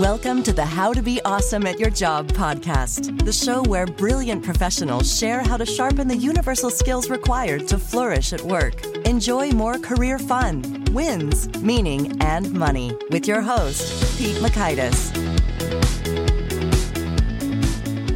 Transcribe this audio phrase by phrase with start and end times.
[0.00, 4.44] Welcome to the How to Be Awesome at Your Job podcast, the show where brilliant
[4.44, 8.84] professionals share how to sharpen the universal skills required to flourish at work.
[9.06, 15.14] Enjoy more career fun, wins, meaning, and money with your host, Pete Mockaitis.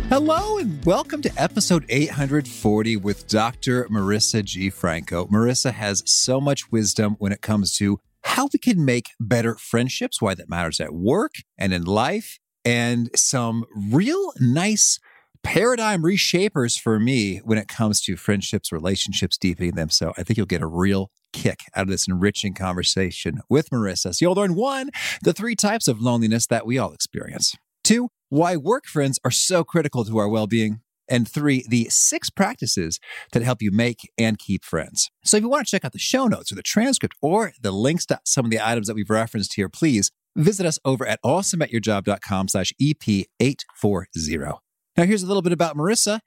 [0.08, 3.84] Hello and welcome to episode 840 with Dr.
[3.84, 4.68] Marisa G.
[4.68, 5.26] Franco.
[5.26, 10.20] Marisa has so much wisdom when it comes to how we can make better friendships,
[10.20, 15.00] why that matters at work and in life, and some real nice
[15.42, 19.88] paradigm reshapers for me when it comes to friendships, relationships, deepening them.
[19.88, 24.14] So I think you'll get a real kick out of this enriching conversation with Marisa.
[24.14, 24.90] So you'll learn one,
[25.22, 27.56] the three types of loneliness that we all experience.
[27.82, 30.80] Two, why work friends are so critical to our well being.
[31.08, 33.00] And three, the six practices
[33.32, 35.10] that help you make and keep friends.
[35.24, 37.72] So if you want to check out the show notes or the transcript or the
[37.72, 41.20] links to some of the items that we've referenced here, please visit us over at
[41.24, 44.58] awesomeatyourjob.com slash EP840.
[44.96, 46.20] Now here's a little bit about Marisa.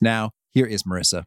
[0.00, 1.24] Now, here is Marisa.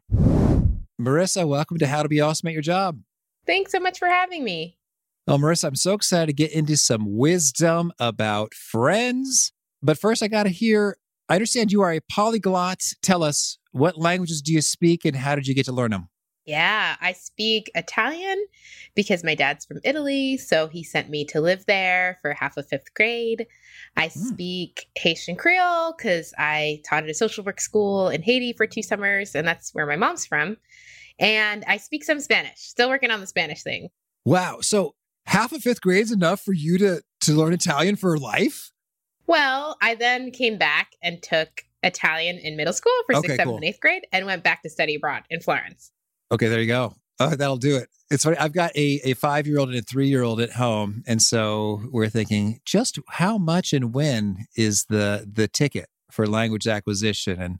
[1.00, 3.00] Marisa, welcome to How to Be Awesome at Your Job.
[3.46, 4.78] Thanks so much for having me.
[5.26, 9.52] Well, Marisa, I'm so excited to get into some wisdom about friends.
[9.82, 10.96] But first, I got to hear
[11.28, 12.82] I understand you are a polyglot.
[13.02, 16.08] Tell us, what languages do you speak and how did you get to learn them?
[16.48, 18.42] Yeah, I speak Italian
[18.94, 20.38] because my dad's from Italy.
[20.38, 23.46] So he sent me to live there for half of fifth grade.
[23.98, 24.12] I mm.
[24.12, 28.82] speak Haitian Creole because I taught at a social work school in Haiti for two
[28.82, 30.56] summers, and that's where my mom's from.
[31.18, 33.90] And I speak some Spanish, still working on the Spanish thing.
[34.24, 34.60] Wow.
[34.62, 34.94] So
[35.26, 38.72] half of fifth grade is enough for you to, to learn Italian for life?
[39.26, 43.48] Well, I then came back and took Italian in middle school for okay, sixth, seventh,
[43.48, 43.56] cool.
[43.56, 45.92] and eighth grade and went back to study abroad in Florence.
[46.30, 46.94] Okay, there you go.
[47.20, 47.88] Oh, that'll do it.
[48.10, 48.36] It's funny.
[48.38, 51.02] I've got a, a five year old and a three year old at home.
[51.06, 56.66] And so we're thinking just how much and when is the the ticket for language
[56.66, 57.40] acquisition?
[57.40, 57.58] And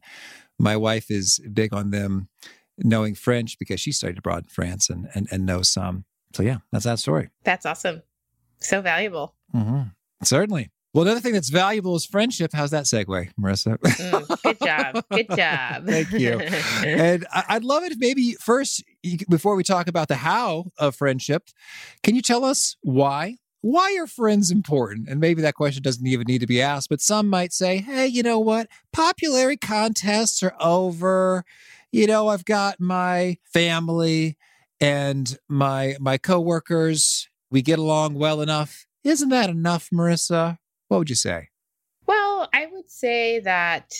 [0.59, 2.29] my wife is big on them
[2.79, 6.05] knowing French because she studied abroad in France and, and, and knows some.
[6.35, 7.31] So yeah, that's that story.
[7.45, 8.03] That's awesome.
[8.61, 9.35] So valuable.
[9.55, 9.89] Mm-hmm.
[10.23, 10.71] Certainly.
[10.95, 12.51] Well, another thing that's valuable is friendship.
[12.55, 13.77] How's that segue, Marisa?
[13.77, 15.05] mm, good job.
[15.11, 15.87] Good job.
[15.87, 16.41] Thank you.
[16.41, 18.83] And I'd love it if maybe first,
[19.29, 21.51] before we talk about the how of friendship,
[22.03, 23.37] can you tell us why?
[23.61, 25.09] Why are friends important?
[25.09, 28.07] And maybe that question doesn't even need to be asked, but some might say, hey,
[28.07, 28.69] you know what?
[28.93, 31.45] Popularity contests are over.
[31.93, 34.39] You know, I've got my family
[34.81, 37.29] and my my coworkers.
[37.51, 38.87] We get along well enough.
[39.05, 40.59] Isn't that enough, Marisa?
[40.89, 41.49] What would you say?
[42.07, 43.93] Well, I would say that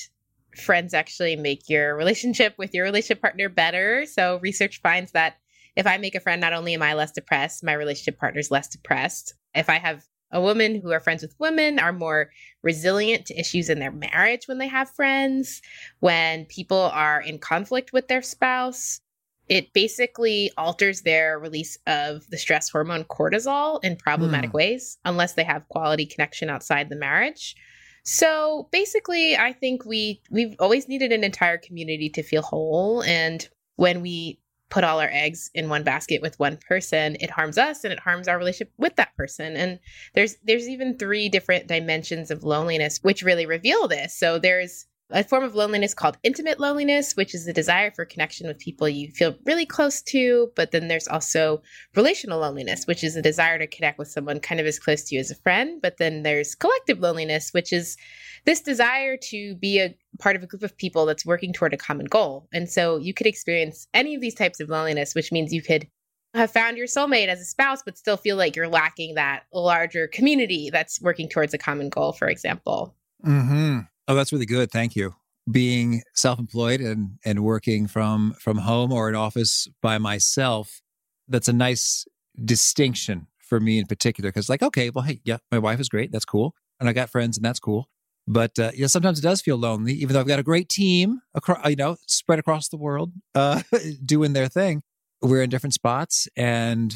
[0.57, 4.07] friends actually make your relationship with your relationship partner better.
[4.07, 5.37] So research finds that
[5.77, 8.67] if I make a friend, not only am I less depressed, my relationship partner's less
[8.69, 9.35] depressed.
[9.55, 12.31] If I have A woman who are friends with women are more
[12.63, 15.63] resilient to issues in their marriage when they have friends.
[16.01, 19.01] When people are in conflict with their spouse,
[19.49, 24.55] it basically alters their release of the stress hormone cortisol in problematic mm.
[24.55, 27.57] ways, unless they have quality connection outside the marriage.
[28.05, 33.47] So basically, I think we we've always needed an entire community to feel whole, and
[33.77, 34.41] when we
[34.71, 37.99] put all our eggs in one basket with one person it harms us and it
[37.99, 39.79] harms our relationship with that person and
[40.15, 45.25] there's there's even three different dimensions of loneliness which really reveal this so there's a
[45.25, 49.11] form of loneliness called intimate loneliness, which is the desire for connection with people you
[49.13, 50.51] feel really close to.
[50.55, 51.63] But then there's also
[51.97, 55.15] relational loneliness, which is a desire to connect with someone kind of as close to
[55.15, 55.81] you as a friend.
[55.81, 57.97] But then there's collective loneliness, which is
[58.45, 61.79] this desire to be a part of a group of people that's working toward a
[61.79, 62.47] common goal.
[62.53, 65.87] And so you could experience any of these types of loneliness, which means you could
[66.35, 70.07] have found your soulmate as a spouse, but still feel like you're lacking that larger
[70.07, 72.95] community that's working towards a common goal, for example.
[73.25, 73.81] Hmm.
[74.09, 74.71] Oh, that's really good.
[74.71, 75.15] Thank you.
[75.51, 80.81] Being self-employed and and working from from home or an office by myself,
[81.29, 82.07] that's a nice
[82.43, 84.31] distinction for me in particular.
[84.31, 86.11] Because like, okay, well, hey, yeah, my wife is great.
[86.11, 87.89] That's cool, and I got friends, and that's cool.
[88.27, 91.21] But uh, yeah, sometimes it does feel lonely, even though I've got a great team
[91.35, 93.63] across, you know, spread across the world, uh,
[94.05, 94.83] doing their thing.
[95.23, 96.95] We're in different spots, and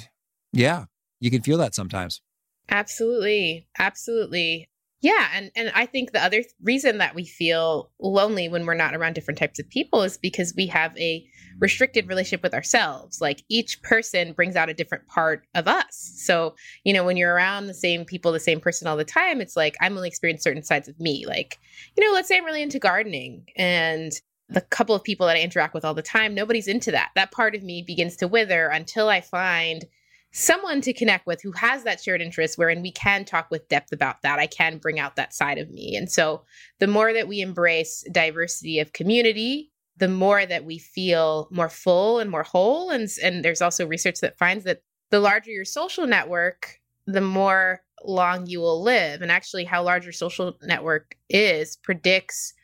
[0.53, 0.85] yeah,
[1.21, 2.21] you can feel that sometimes.
[2.69, 4.69] Absolutely, absolutely.
[5.03, 8.75] Yeah, and and I think the other th- reason that we feel lonely when we're
[8.75, 11.27] not around different types of people is because we have a
[11.59, 13.21] restricted relationship with ourselves.
[13.21, 16.13] Like each person brings out a different part of us.
[16.19, 16.55] So,
[16.85, 19.57] you know, when you're around the same people, the same person all the time, it's
[19.57, 21.27] like I'm only experiencing certain sides of me.
[21.27, 21.59] Like,
[21.97, 24.13] you know, let's say I'm really into gardening and
[24.49, 27.11] the couple of people that I interact with all the time, nobody's into that.
[27.17, 29.85] That part of me begins to wither until I find
[30.33, 33.93] someone to connect with who has that shared interest wherein we can talk with depth
[33.93, 34.39] about that.
[34.39, 35.95] I can bring out that side of me.
[35.95, 36.45] And so
[36.81, 42.19] the more that we embrace diversity of community the more that we feel more full
[42.19, 42.91] and more whole.
[42.91, 47.83] And and there's also research that finds that the larger your social network the more
[48.05, 49.23] long you will live.
[49.23, 52.55] And actually how large your social network is predicts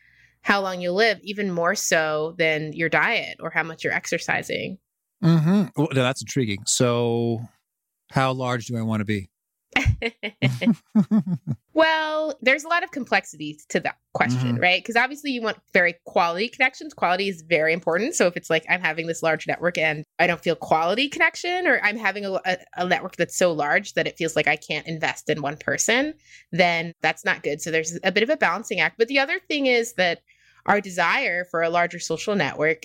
[0.42, 4.78] how long you'll live even more so than your diet or how much you're exercising.
[5.22, 5.64] Mm-hmm.
[5.76, 6.62] well, that's intriguing.
[6.66, 7.40] So
[8.10, 9.30] how large do I want to be?
[11.74, 14.62] well, there's a lot of complexities to that question, mm-hmm.
[14.62, 14.82] right?
[14.82, 16.94] Because obviously you want very quality connections.
[16.94, 18.14] Quality is very important.
[18.14, 21.66] So if it's like I'm having this large network and I don't feel quality connection,
[21.66, 24.56] or I'm having a, a, a network that's so large that it feels like I
[24.56, 26.14] can't invest in one person,
[26.52, 27.60] then that's not good.
[27.60, 28.96] So there's a bit of a balancing act.
[28.98, 30.22] But the other thing is that
[30.66, 32.82] our desire for a larger social network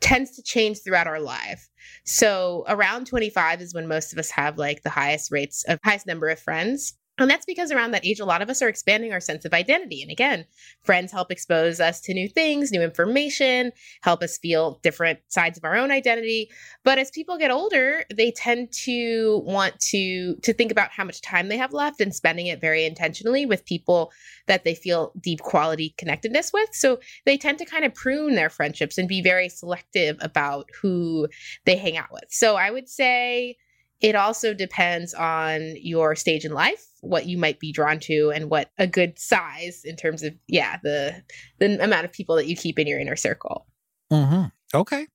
[0.00, 1.68] tends to change throughout our life.
[2.04, 6.06] So around 25 is when most of us have like the highest rates of highest
[6.06, 6.94] number of friends.
[7.18, 9.52] And that's because around that age, a lot of us are expanding our sense of
[9.52, 10.02] identity.
[10.02, 10.44] And again,
[10.84, 13.72] friends help expose us to new things, new information,
[14.02, 16.48] help us feel different sides of our own identity.
[16.84, 21.20] But as people get older, they tend to want to to think about how much
[21.20, 24.12] time they have left and spending it very intentionally with people
[24.46, 26.70] that they feel deep quality connectedness with.
[26.72, 31.28] So they tend to kind of prune their friendships and be very selective about who
[31.64, 32.24] they hang out with.
[32.28, 33.56] So I would say
[34.00, 38.50] it also depends on your stage in life, what you might be drawn to, and
[38.50, 41.22] what a good size in terms of yeah the
[41.58, 43.66] the amount of people that you keep in your inner circle.
[44.12, 44.46] Mm-hmm.
[44.74, 45.06] Okay.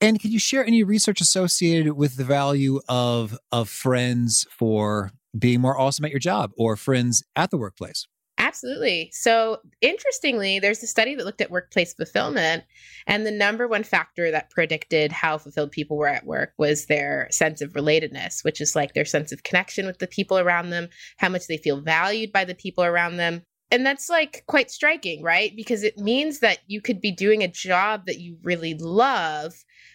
[0.00, 5.60] And can you share any research associated with the value of of friends for being
[5.60, 8.06] more awesome at your job or friends at the workplace?
[8.48, 9.10] Absolutely.
[9.12, 12.64] So, interestingly, there's a study that looked at workplace fulfillment,
[13.06, 17.28] and the number one factor that predicted how fulfilled people were at work was their
[17.30, 20.88] sense of relatedness, which is like their sense of connection with the people around them,
[21.18, 23.42] how much they feel valued by the people around them.
[23.70, 25.54] And that's like quite striking, right?
[25.54, 29.52] Because it means that you could be doing a job that you really love,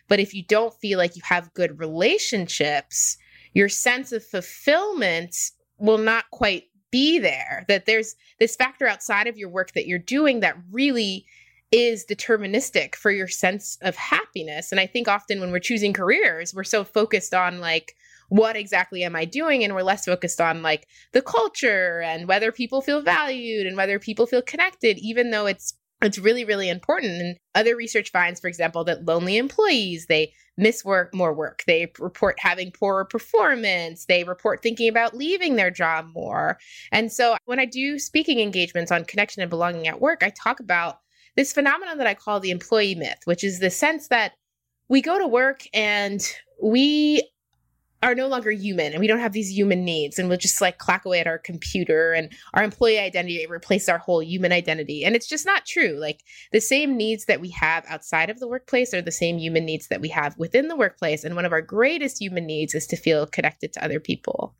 [0.07, 3.17] but if you don't feel like you have good relationships,
[3.55, 5.36] your sense of fulfillment
[5.79, 9.97] will not quite be there, that there's this factor outside of your work that you're
[9.97, 11.25] doing that really
[11.71, 14.71] is deterministic for your sense of happiness.
[14.71, 17.95] And I think often when we're choosing careers, we're so focused on like,
[18.29, 19.63] what exactly am I doing?
[19.63, 23.97] And we're less focused on like the culture and whether people feel valued and whether
[23.97, 25.73] people feel connected, even though it's
[26.03, 30.86] it's really really important and other research finds for example that lonely employees they miss
[30.86, 31.63] work more work.
[31.65, 34.05] They report having poorer performance.
[34.05, 36.57] They report thinking about leaving their job more.
[36.91, 40.60] And so when i do speaking engagements on connection and belonging at work i talk
[40.60, 41.00] about
[41.36, 44.33] this phenomenon that i call the employee myth which is the sense that
[44.89, 46.22] we go to work and
[46.62, 47.27] we
[48.03, 50.77] are no longer human and we don't have these human needs and we'll just like
[50.77, 55.15] clack away at our computer and our employee identity replace our whole human identity and
[55.15, 55.98] it's just not true.
[55.98, 56.19] Like
[56.51, 59.88] the same needs that we have outside of the workplace are the same human needs
[59.88, 62.98] that we have within the workplace and one of our greatest human needs is to
[62.98, 64.53] feel connected to other people.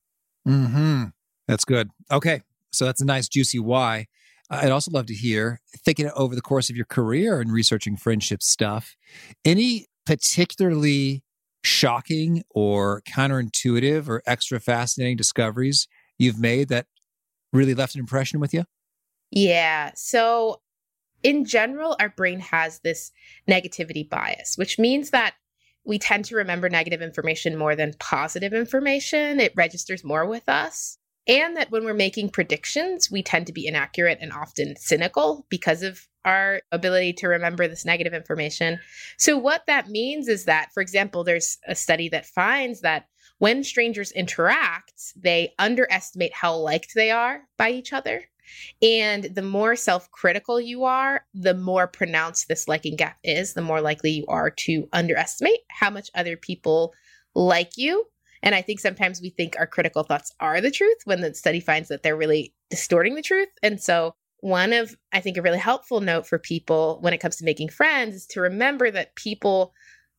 [0.46, 1.06] Hmm
[1.46, 1.90] that's good.
[2.10, 4.08] Okay so that's a nice juicy why.
[4.50, 8.42] I'd also love to hear thinking over the course of your career and researching friendship
[8.42, 8.96] stuff
[9.44, 11.24] any particularly
[11.64, 16.86] shocking or counterintuitive or extra fascinating discoveries you've made that
[17.52, 18.66] really left an impression with you?
[19.32, 19.92] Yeah.
[19.96, 20.62] So,
[21.24, 23.12] in general, our brain has this
[23.50, 25.36] negativity bias, which means that
[25.86, 29.40] we tend to remember negative information more than positive information.
[29.40, 30.98] It registers more with us.
[31.28, 35.82] And that when we're making predictions, we tend to be inaccurate and often cynical because
[35.82, 38.80] of our ability to remember this negative information.
[39.18, 43.08] So, what that means is that, for example, there's a study that finds that
[43.40, 48.24] when strangers interact, they underestimate how liked they are by each other.
[48.82, 53.62] And the more self critical you are, the more pronounced this liking gap is, the
[53.62, 56.94] more likely you are to underestimate how much other people
[57.36, 58.06] like you.
[58.42, 61.62] And I think sometimes we think our critical thoughts are the truth when the study
[61.62, 63.48] finds that they're really distorting the truth.
[63.62, 67.38] And so one of i think a really helpful note for people when it comes
[67.38, 69.74] to making friends is to remember that people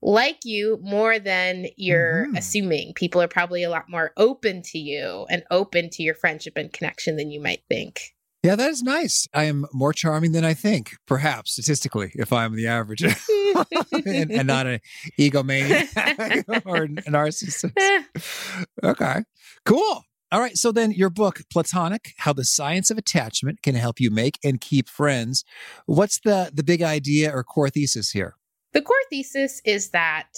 [0.05, 2.37] like you more than you're mm-hmm.
[2.37, 2.93] assuming.
[2.95, 6.73] People are probably a lot more open to you and open to your friendship and
[6.73, 8.01] connection than you might think.
[8.43, 9.27] Yeah that is nice.
[9.33, 13.03] I am more charming than i think perhaps statistically if i'm the average
[13.93, 14.81] and, and, not an
[15.19, 17.73] egomaniac or a narcissist.
[18.83, 19.23] Okay
[19.65, 20.57] cool all right.
[20.57, 24.61] So then your book, Platonic, How the Science of Attachment Can Help You Make and
[24.61, 25.45] Keep Friends.
[25.87, 28.37] What's the, the big idea or core thesis here?
[28.73, 30.31] The core thesis is that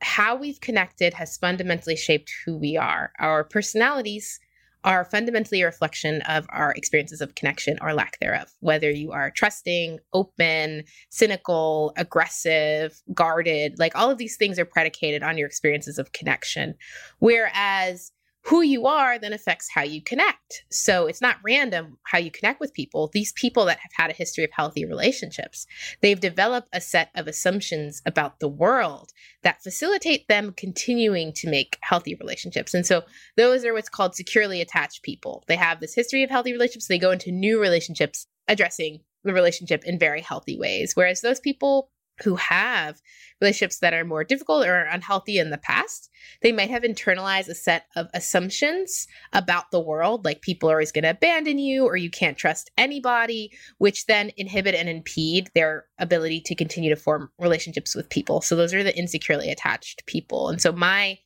[0.00, 3.12] how we've connected has fundamentally shaped who we are.
[3.20, 4.40] Our personalities
[4.84, 9.30] are fundamentally a reflection of our experiences of connection or lack thereof, whether you are
[9.30, 15.98] trusting, open, cynical, aggressive, guarded, like all of these things are predicated on your experiences
[15.98, 16.74] of connection.
[17.18, 18.12] Whereas
[18.46, 20.64] who you are then affects how you connect.
[20.70, 23.10] So it's not random how you connect with people.
[23.12, 25.66] These people that have had a history of healthy relationships,
[26.02, 31.78] they've developed a set of assumptions about the world that facilitate them continuing to make
[31.80, 32.74] healthy relationships.
[32.74, 33.02] And so
[33.36, 35.42] those are what's called securely attached people.
[35.48, 39.84] They have this history of healthy relationships, they go into new relationships addressing the relationship
[39.84, 40.92] in very healthy ways.
[40.94, 41.90] Whereas those people
[42.22, 43.00] who have
[43.40, 46.10] relationships that are more difficult or unhealthy in the past,
[46.42, 50.92] they might have internalized a set of assumptions about the world, like people are always
[50.92, 55.86] going to abandon you or you can't trust anybody, which then inhibit and impede their
[55.98, 58.40] ability to continue to form relationships with people.
[58.40, 60.48] So those are the insecurely attached people.
[60.48, 61.18] And so my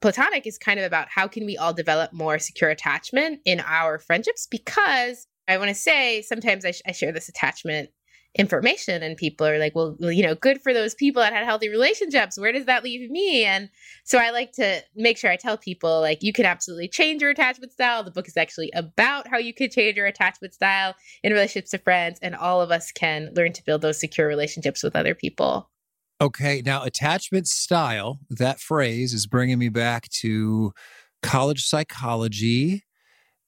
[0.00, 3.98] platonic is kind of about how can we all develop more secure attachment in our
[3.98, 7.90] friendships because I want to say sometimes I, sh- I share this attachment
[8.36, 11.68] information and people are like well you know good for those people that had healthy
[11.68, 12.38] relationships.
[12.38, 13.44] Where does that leave me?
[13.44, 13.68] And
[14.04, 17.30] so i like to make sure i tell people like you can absolutely change your
[17.30, 18.02] attachment style.
[18.02, 21.78] The book is actually about how you can change your attachment style in relationships to
[21.78, 25.70] friends and all of us can learn to build those secure relationships with other people.
[26.20, 30.72] Okay now attachment style that phrase is bringing me back to
[31.22, 32.84] college psychology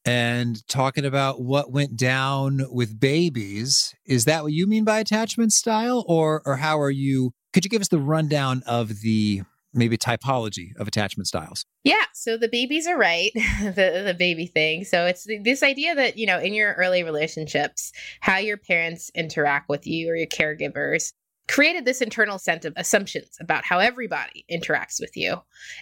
[0.04, 3.94] and talking about what went down with babies.
[4.06, 7.32] Is that what you mean by attachment style, or or how are you?
[7.52, 9.42] Could you give us the rundown of the
[9.72, 11.64] maybe typology of attachment styles?
[11.82, 14.84] Yeah, so the babies are right, the the baby thing.
[14.84, 19.68] So it's this idea that you know in your early relationships, how your parents interact
[19.68, 21.12] with you or your caregivers
[21.48, 25.36] created this internal sense of assumptions about how everybody interacts with you.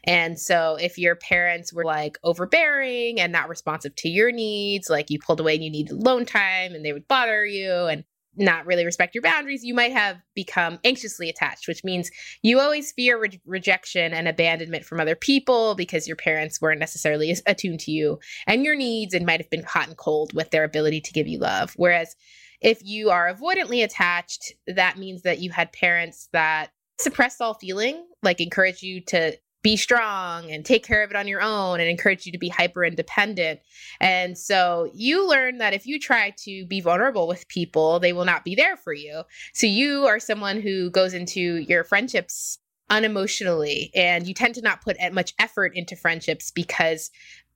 [0.04, 5.10] And so if your parents were like overbearing and not responsive to your needs, like
[5.10, 8.04] you pulled away and you needed alone time and they would bother you and
[8.36, 12.10] not really respect your boundaries, you might have become anxiously attached, which means
[12.42, 17.36] you always fear re- rejection and abandonment from other people because your parents weren't necessarily
[17.46, 20.64] attuned to you and your needs and might have been hot and cold with their
[20.64, 21.74] ability to give you love.
[21.76, 22.16] Whereas
[22.62, 28.06] if you are avoidantly attached, that means that you had parents that suppressed all feeling,
[28.22, 31.88] like encourage you to be strong and take care of it on your own and
[31.88, 33.60] encourage you to be hyper independent.
[34.00, 38.24] And so you learn that if you try to be vulnerable with people, they will
[38.24, 39.22] not be there for you.
[39.54, 42.58] So you are someone who goes into your friendships
[42.90, 47.10] unemotionally and you tend to not put much effort into friendships because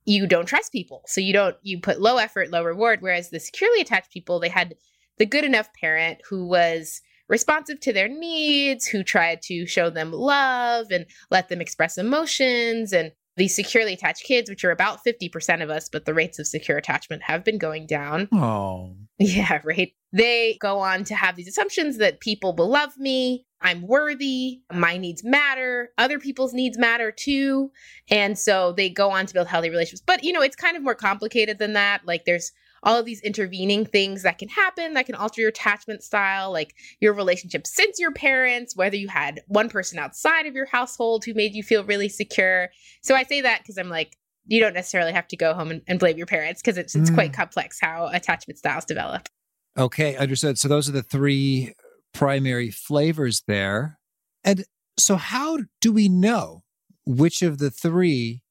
[0.05, 1.03] you don't trust people.
[1.07, 4.49] So you don't you put low effort, low reward whereas the securely attached people they
[4.49, 4.75] had
[5.17, 10.11] the good enough parent who was responsive to their needs, who tried to show them
[10.11, 15.61] love and let them express emotions and these securely attached kids, which are about 50%
[15.61, 18.27] of us, but the rates of secure attachment have been going down.
[18.31, 18.95] Oh.
[19.19, 19.93] Yeah, right.
[20.11, 24.97] They go on to have these assumptions that people will love me, I'm worthy, my
[24.97, 27.71] needs matter, other people's needs matter too.
[28.09, 30.03] And so they go on to build healthy relationships.
[30.05, 32.01] But, you know, it's kind of more complicated than that.
[32.05, 32.51] Like there's
[32.83, 36.75] all of these intervening things that can happen that can alter your attachment style, like
[36.99, 41.33] your relationship since your parents, whether you had one person outside of your household who
[41.33, 42.69] made you feel really secure.
[43.01, 45.81] So I say that because I'm like, you don't necessarily have to go home and,
[45.87, 47.15] and blame your parents because it's, it's mm.
[47.15, 49.27] quite complex how attachment styles develop.
[49.77, 50.57] Okay, understood.
[50.57, 51.73] So those are the three
[52.13, 53.99] primary flavors there.
[54.43, 54.65] And
[54.97, 56.63] so, how do we know
[57.05, 58.41] which of the three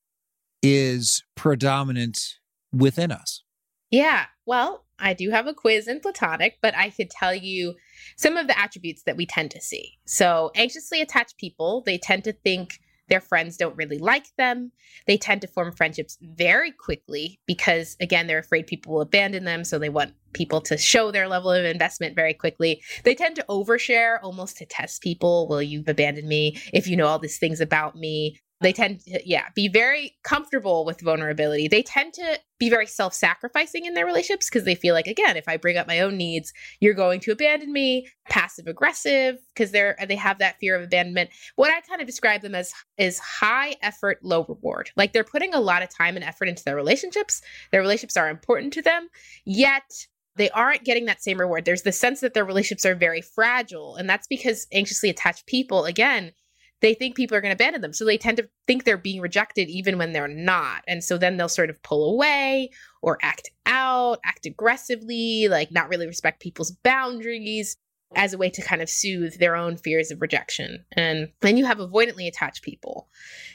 [0.63, 2.37] is predominant
[2.73, 3.43] within us?
[3.91, 7.75] Yeah, well, I do have a quiz in Platonic, but I could tell you
[8.17, 9.99] some of the attributes that we tend to see.
[10.07, 14.73] So, anxiously attached people, they tend to think their friends don't really like them.
[15.07, 19.65] They tend to form friendships very quickly because, again, they're afraid people will abandon them.
[19.65, 22.83] So they want people to show their level of investment very quickly.
[23.05, 25.47] They tend to overshare almost to test people.
[25.49, 28.41] Will you abandon me if you know all these things about me?
[28.61, 31.69] They tend to, yeah, be very comfortable with vulnerability.
[31.69, 35.37] They tend to be very self sacrificing in their relationships because they feel like, again,
[35.37, 38.09] if I bring up my own needs, you're going to abandon me.
[38.31, 41.31] Passive aggressive because they're, they have that fear of abandonment.
[41.57, 44.91] What I kind of describe them as is high effort, low reward.
[44.97, 47.43] Like they're putting a lot of time and effort into their relationships.
[47.73, 49.09] Their relationships are important to them,
[49.45, 51.65] yet they aren't getting that same reward.
[51.65, 53.97] There's the sense that their relationships are very fragile.
[53.97, 56.33] And that's because anxiously attached people, again,
[56.81, 57.93] they think people are going to abandon them.
[57.93, 60.85] So they tend to think they're being rejected even when they're not.
[60.87, 62.71] And so then they'll sort of pull away
[63.03, 67.77] or act out, act aggressively, like not really respect people's boundaries
[68.15, 70.85] as a way to kind of soothe their own fears of rejection.
[70.93, 73.09] And then you have avoidantly attached people.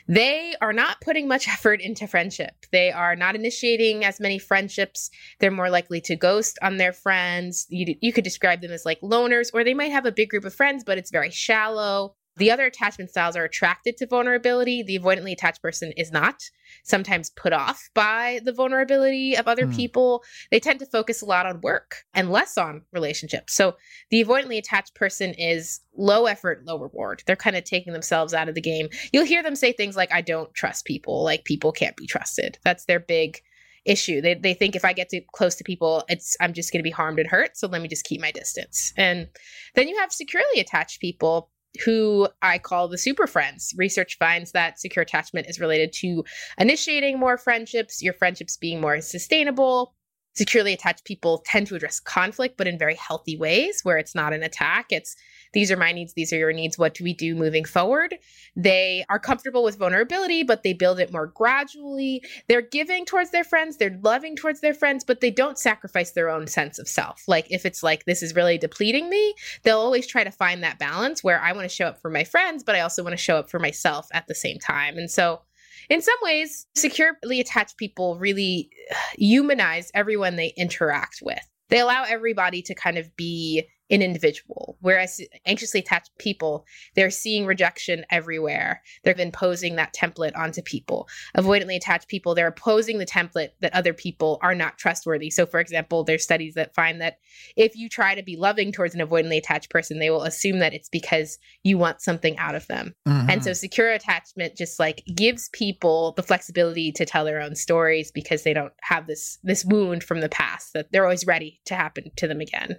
[0.07, 2.65] They are not putting much effort into friendship.
[2.71, 5.09] They are not initiating as many friendships.
[5.39, 7.65] They're more likely to ghost on their friends.
[7.69, 10.45] You, you could describe them as like loners, or they might have a big group
[10.45, 12.15] of friends, but it's very shallow.
[12.37, 14.83] The other attachment styles are attracted to vulnerability.
[14.83, 16.41] The avoidantly attached person is not,
[16.83, 19.75] sometimes put off by the vulnerability of other mm.
[19.75, 20.23] people.
[20.49, 23.53] They tend to focus a lot on work and less on relationships.
[23.53, 23.75] So
[24.09, 27.23] the avoidantly attached person is low effort, low reward.
[27.27, 28.87] They're kind of taking themselves out of the game.
[29.11, 32.57] You'll hear them say things like, I don't trust people, like people can't be trusted.
[32.63, 33.41] That's their big
[33.85, 34.21] issue.
[34.21, 36.83] They they think if I get too close to people, it's I'm just going to
[36.83, 37.57] be harmed and hurt.
[37.57, 38.93] So let me just keep my distance.
[38.97, 39.27] And
[39.75, 41.49] then you have securely attached people
[41.85, 43.73] who I call the super friends.
[43.77, 46.23] Research finds that secure attachment is related to
[46.57, 49.95] initiating more friendships, your friendships being more sustainable,
[50.33, 54.33] securely attached people tend to address conflict, but in very healthy ways where it's not
[54.33, 54.87] an attack.
[54.89, 55.15] It's
[55.53, 56.77] these are my needs, these are your needs.
[56.77, 58.15] What do we do moving forward?
[58.55, 62.23] They are comfortable with vulnerability, but they build it more gradually.
[62.47, 66.29] They're giving towards their friends, they're loving towards their friends, but they don't sacrifice their
[66.29, 67.23] own sense of self.
[67.27, 69.33] Like if it's like, this is really depleting me,
[69.63, 72.23] they'll always try to find that balance where I want to show up for my
[72.23, 74.97] friends, but I also want to show up for myself at the same time.
[74.97, 75.41] And so
[75.89, 81.45] in some ways, securely attached people really uh, humanize everyone they interact with.
[81.69, 84.77] They allow everybody to kind of be an individual.
[84.79, 88.81] Whereas anxiously attached people, they're seeing rejection everywhere.
[89.03, 91.07] They're imposing that template onto people.
[91.37, 95.29] Avoidantly attached people, they're opposing the template that other people are not trustworthy.
[95.29, 97.19] So, for example, there's studies that find that
[97.57, 100.73] if you try to be loving towards an avoidantly attached person, they will assume that
[100.73, 102.95] it's because you want something out of them.
[103.07, 103.29] Mm-hmm.
[103.29, 108.11] And so, secure attachment just like gives people the flexibility to tell their own stories
[108.11, 111.75] because they don't have this this wound from the past that they're always ready to
[111.75, 112.77] happen to them again.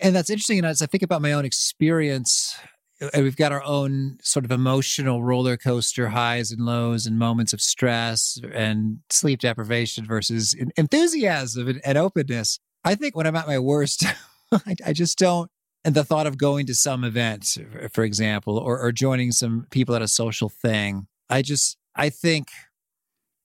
[0.00, 0.58] And that's interesting.
[0.58, 2.56] And as I think about my own experience,
[3.00, 7.18] uh, and we've got our own sort of emotional roller coaster highs and lows and
[7.18, 12.58] moments of stress and sleep deprivation versus enthusiasm and, openness.
[12.84, 14.04] I think when I'm at my worst,
[14.52, 15.50] I, I, just don't.
[15.84, 17.56] And the thought of going to some event,
[17.92, 22.48] for example, or, or joining some people at a social thing, I just, I think,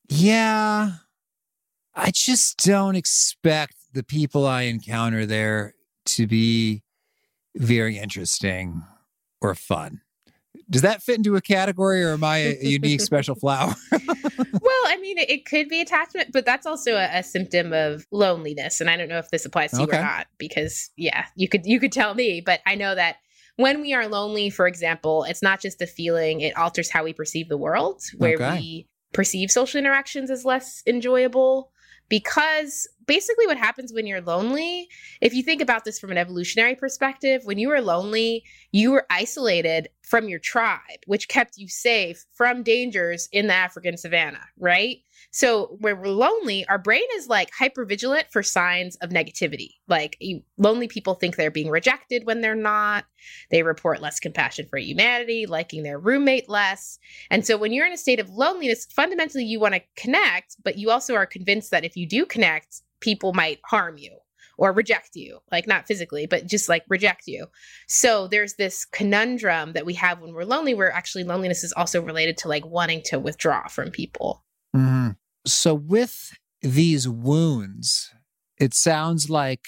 [0.08, 0.92] yeah,
[1.96, 5.74] I just don't expect the people I encounter there
[6.16, 6.84] to be
[7.56, 8.84] very interesting
[9.42, 10.02] or fun.
[10.70, 13.74] Does that fit into a category or am I a unique special flower?
[13.92, 18.80] well, I mean, it could be attachment, but that's also a, a, symptom of loneliness.
[18.80, 19.98] And I don't know if this applies to okay.
[19.98, 23.18] you or not, because yeah, you could you could tell me, but I know that
[23.56, 27.14] when we are lonely, for example, it's not just a feeling, it alters how we
[27.14, 28.58] perceive the world, where okay.
[28.58, 31.72] we perceive social interactions as less enjoyable
[32.10, 34.90] because basically what happens when you're lonely,
[35.22, 39.06] if you think about this from an evolutionary perspective, when you were lonely, you were
[39.10, 44.98] isolated from your tribe, which kept you safe from dangers in the African savannah, right?
[45.32, 49.76] So when we're lonely, our brain is like hyper vigilant for signs of negativity.
[49.88, 53.06] Like you, lonely people think they're being rejected when they're not.
[53.52, 57.00] They report less compassion for humanity, liking their roommate less.
[57.30, 60.78] And so when you're in a state of loneliness, fundamentally you want to connect, but
[60.78, 64.18] you also are convinced that if you do connect, people might harm you
[64.60, 67.48] or reject you, like not physically, but just like reject you.
[67.88, 72.02] So there's this conundrum that we have when we're lonely, where actually loneliness is also
[72.02, 74.44] related to like wanting to withdraw from people.
[74.76, 75.10] Mm-hmm.
[75.46, 78.14] So, with these wounds,
[78.60, 79.66] it sounds like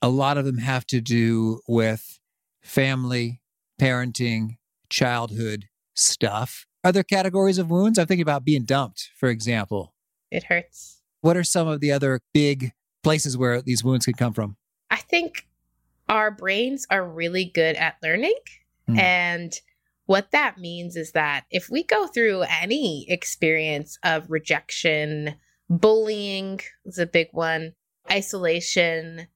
[0.00, 2.18] a lot of them have to do with
[2.62, 3.40] family,
[3.80, 4.56] parenting,
[4.88, 6.66] childhood stuff.
[6.84, 7.98] Are there categories of wounds?
[7.98, 9.94] I'm thinking about being dumped, for example.
[10.30, 11.02] It hurts.
[11.20, 14.56] What are some of the other big places where these wounds can come from?
[14.90, 15.46] I think
[16.08, 18.34] our brains are really good at learning.
[18.88, 18.98] Mm.
[18.98, 19.60] And
[20.06, 25.36] what that means is that if we go through any experience of rejection,
[25.68, 27.74] bullying is a big one,
[28.10, 29.28] isolation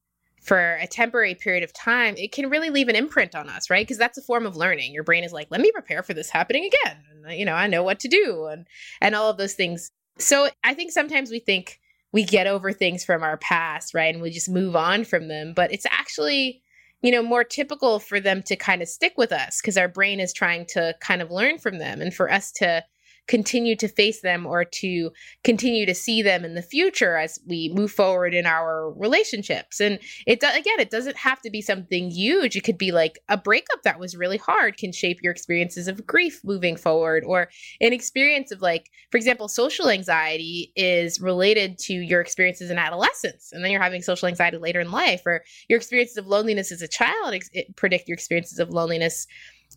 [0.42, 3.84] for a temporary period of time, it can really leave an imprint on us, right?
[3.84, 4.92] Because that's a form of learning.
[4.92, 7.02] Your brain is like, let me prepare for this happening again.
[7.24, 8.66] And, you know, I know what to do and
[9.00, 9.90] and all of those things.
[10.18, 11.80] So I think sometimes we think
[12.12, 14.14] we get over things from our past, right?
[14.14, 15.52] And we just move on from them.
[15.54, 16.62] But it's actually
[17.02, 20.20] you know, more typical for them to kind of stick with us because our brain
[20.20, 22.84] is trying to kind of learn from them and for us to
[23.28, 25.10] continue to face them or to
[25.42, 29.80] continue to see them in the future as we move forward in our relationships.
[29.80, 32.56] And it again, it doesn't have to be something huge.
[32.56, 36.06] It could be like a breakup that was really hard can shape your experiences of
[36.06, 37.48] grief moving forward, or
[37.80, 43.50] an experience of like, for example, social anxiety is related to your experiences in adolescence.
[43.52, 46.82] And then you're having social anxiety later in life, or your experiences of loneliness as
[46.82, 47.34] a child
[47.76, 49.26] predict your experiences of loneliness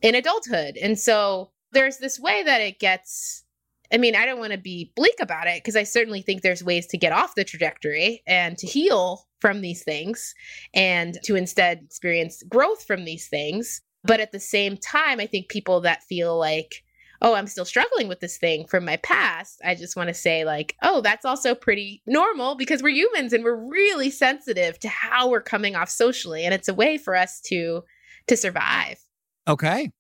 [0.01, 0.77] in adulthood.
[0.77, 3.43] And so there's this way that it gets
[3.91, 6.63] I mean, I don't want to be bleak about it because I certainly think there's
[6.63, 10.35] ways to get off the trajectory and to heal from these things
[10.73, 13.81] and to instead experience growth from these things.
[14.03, 16.83] But at the same time, I think people that feel like,
[17.21, 20.45] oh, I'm still struggling with this thing from my past, I just want to say,
[20.45, 25.29] like, oh, that's also pretty normal because we're humans and we're really sensitive to how
[25.29, 26.45] we're coming off socially.
[26.45, 27.83] And it's a way for us to
[28.27, 28.99] to survive.
[29.47, 29.91] Okay.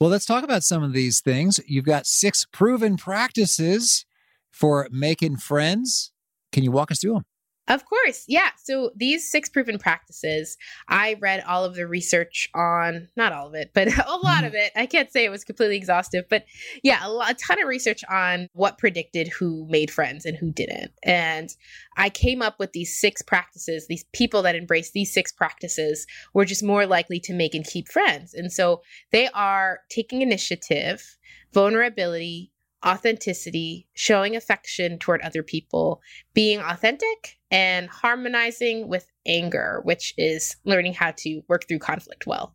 [0.00, 1.60] Well, let's talk about some of these things.
[1.66, 4.04] You've got six proven practices
[4.50, 6.12] for making friends.
[6.52, 7.24] Can you walk us through them?
[7.68, 8.24] Of course.
[8.26, 8.50] Yeah.
[8.56, 10.56] So these six proven practices,
[10.88, 14.52] I read all of the research on, not all of it, but a lot of
[14.52, 14.56] mm-hmm.
[14.56, 14.72] it.
[14.74, 16.44] I can't say it was completely exhaustive, but
[16.82, 20.50] yeah, a, lot, a ton of research on what predicted who made friends and who
[20.50, 20.92] didn't.
[21.02, 21.50] And
[21.98, 23.86] I came up with these six practices.
[23.86, 27.88] These people that embrace these six practices were just more likely to make and keep
[27.88, 28.32] friends.
[28.32, 28.80] And so
[29.12, 31.18] they are taking initiative,
[31.52, 32.50] vulnerability,
[32.86, 36.00] authenticity, showing affection toward other people,
[36.34, 42.54] being authentic, and harmonizing with anger, which is learning how to work through conflict well.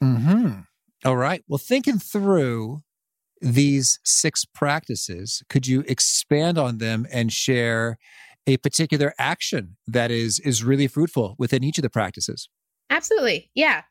[0.00, 0.60] Hmm.
[1.04, 1.42] All right.
[1.48, 2.82] Well, thinking through
[3.40, 7.98] these six practices, could you expand on them and share
[8.46, 12.48] a particular action that is is really fruitful within each of the practices?
[12.90, 13.50] Absolutely.
[13.54, 13.82] Yeah.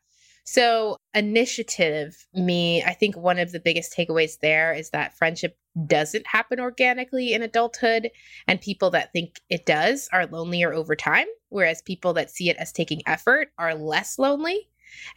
[0.44, 5.56] So, initiative, me, I think one of the biggest takeaways there is that friendship
[5.86, 8.10] doesn't happen organically in adulthood,
[8.46, 12.56] and people that think it does are lonelier over time, whereas people that see it
[12.56, 14.68] as taking effort are less lonely.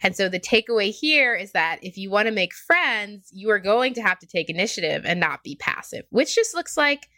[0.02, 3.58] And so, the takeaway here is that if you want to make friends, you are
[3.58, 7.08] going to have to take initiative and not be passive, which just looks like,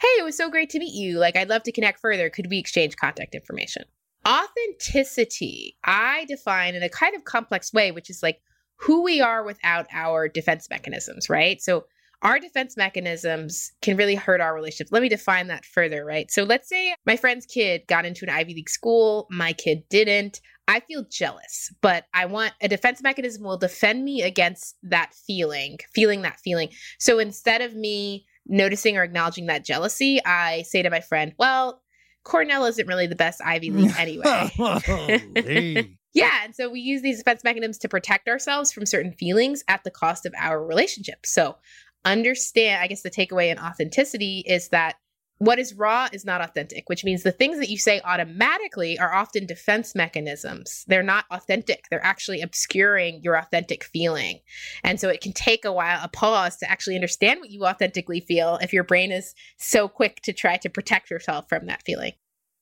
[0.00, 1.18] hey, it was so great to meet you.
[1.18, 2.30] Like, I'd love to connect further.
[2.30, 3.84] Could we exchange contact information?
[4.26, 8.40] Authenticity, I define in a kind of complex way, which is like
[8.76, 11.60] who we are without our defense mechanisms, right?
[11.62, 11.84] So,
[12.22, 14.88] our defense mechanisms can really hurt our relationship.
[14.90, 16.30] Let me define that further, right?
[16.30, 20.40] So, let's say my friend's kid got into an Ivy League school, my kid didn't.
[20.66, 25.78] I feel jealous, but I want a defense mechanism will defend me against that feeling,
[25.94, 26.70] feeling that feeling.
[26.98, 31.82] So, instead of me noticing or acknowledging that jealousy, I say to my friend, well,
[32.24, 34.50] Cornell isn't really the best Ivy League anyway.
[36.14, 36.44] yeah.
[36.44, 39.90] And so we use these defense mechanisms to protect ourselves from certain feelings at the
[39.90, 41.24] cost of our relationship.
[41.24, 41.56] So
[42.04, 44.96] understand, I guess the takeaway in authenticity is that
[45.38, 49.14] what is raw is not authentic, which means the things that you say automatically are
[49.14, 50.84] often defense mechanisms.
[50.88, 51.84] They're not authentic.
[51.90, 54.40] They're actually obscuring your authentic feeling.
[54.82, 58.20] And so it can take a while, a pause to actually understand what you authentically
[58.20, 62.12] feel if your brain is so quick to try to protect yourself from that feeling.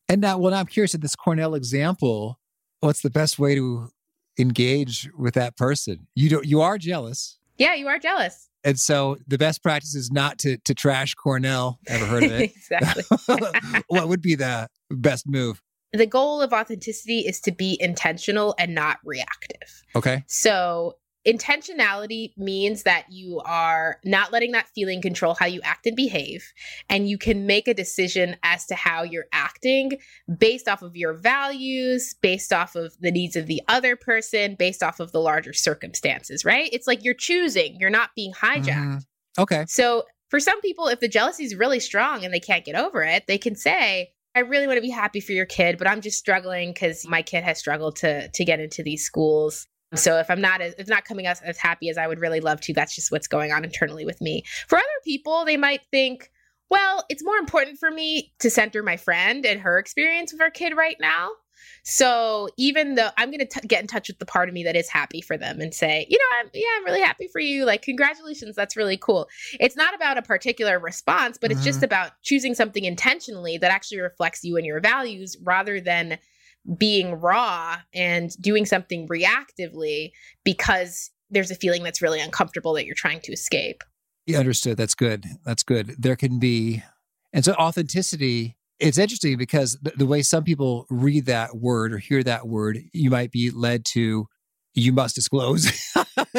[0.09, 2.38] And now, well, now I'm curious at this Cornell example,
[2.81, 3.88] what's the best way to
[4.38, 6.09] engage with that person?
[6.14, 7.38] You don't, you are jealous.
[7.59, 8.49] Yeah, you are jealous.
[8.64, 11.79] And so the best practice is not to to trash Cornell.
[11.87, 12.42] Ever heard of it?
[12.57, 13.05] exactly.
[13.88, 15.62] what would be the best move?
[15.92, 19.85] The goal of authenticity is to be intentional and not reactive.
[19.95, 20.25] Okay.
[20.27, 25.96] So intentionality means that you are not letting that feeling control how you act and
[25.96, 26.52] behave
[26.88, 29.92] and you can make a decision as to how you're acting
[30.38, 34.82] based off of your values based off of the needs of the other person based
[34.82, 39.42] off of the larger circumstances right it's like you're choosing you're not being hijacked mm-hmm.
[39.42, 42.76] okay so for some people if the jealousy is really strong and they can't get
[42.76, 45.88] over it they can say I really want to be happy for your kid, but
[45.88, 49.66] I'm just struggling because my kid has struggled to to get into these schools.
[49.94, 52.40] So if I'm not as, if not coming as, as happy as I would really
[52.40, 54.42] love to, that's just what's going on internally with me.
[54.68, 56.31] For other people, they might think,
[56.70, 60.51] well, it's more important for me to center my friend and her experience with her
[60.51, 61.31] kid right now.
[61.85, 64.75] So even though I'm going to get in touch with the part of me that
[64.75, 67.64] is happy for them and say, you know, I'm, yeah, I'm really happy for you.
[67.64, 68.57] Like, congratulations.
[68.57, 69.29] That's really cool.
[69.61, 71.66] It's not about a particular response, but it's mm-hmm.
[71.66, 76.18] just about choosing something intentionally that actually reflects you and your values rather than
[76.79, 80.11] being raw and doing something reactively
[80.44, 83.83] because there's a feeling that's really uncomfortable that you're trying to escape.
[84.26, 84.76] You understood.
[84.76, 85.26] That's good.
[85.44, 85.94] That's good.
[85.98, 86.83] There can be,
[87.33, 91.98] and so authenticity, it's interesting because the, the way some people read that word or
[91.98, 94.26] hear that word, you might be led to,
[94.74, 95.72] you must disclose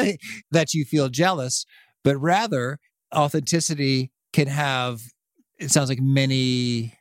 [0.50, 1.64] that you feel jealous,
[2.04, 2.78] but rather
[3.14, 5.00] authenticity can have,
[5.58, 6.94] it sounds like many,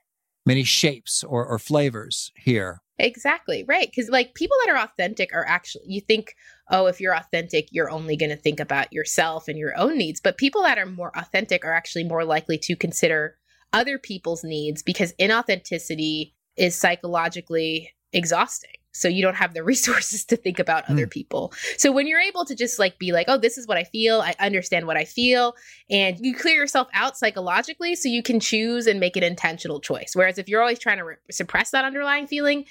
[0.46, 2.82] many shapes or, or flavors here.
[3.00, 3.64] Exactly.
[3.68, 3.88] Right.
[3.90, 6.36] Because, like, people that are authentic are actually, you think,
[6.72, 10.20] oh, if you're authentic, you're only going to think about yourself and your own needs.
[10.20, 13.38] But people that are more authentic are actually more likely to consider
[13.74, 18.77] other people's needs because inauthenticity is psychologically exhausting.
[18.98, 20.92] So you don't have the resources to think about mm.
[20.92, 21.10] other hmm.
[21.10, 21.54] people.
[21.78, 24.22] So when you're able to just like be like, oh, this is what I feel,
[24.22, 25.56] I understand what I feel,
[25.90, 30.12] and you clear yourself out psychologically so you can choose and make an intentional choice.
[30.14, 32.66] Whereas if you're always trying to re- suppress that underlying feeling,